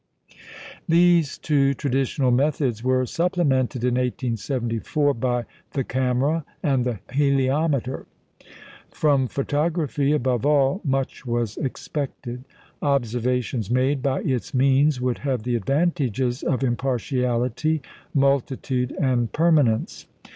These 0.87 1.37
two 1.37 1.75
traditional 1.75 2.31
methods 2.31 2.83
were 2.83 3.05
supplemented 3.05 3.83
in 3.83 3.93
1874 3.93 5.13
by 5.13 5.45
the 5.73 5.83
camera 5.83 6.43
and 6.63 6.83
the 6.83 7.01
heliometer. 7.11 8.07
From 8.89 9.27
photography, 9.27 10.11
above 10.11 10.43
all, 10.43 10.81
much 10.83 11.27
was 11.27 11.55
expected. 11.57 12.45
Observations 12.81 13.69
made 13.69 14.01
by 14.01 14.21
its 14.21 14.55
means 14.55 14.99
would 14.99 15.19
have 15.19 15.43
the 15.43 15.55
advantages 15.55 16.41
of 16.41 16.63
impartiality, 16.63 17.83
multitude, 18.15 18.91
and 18.99 19.31
permanence. 19.31 20.07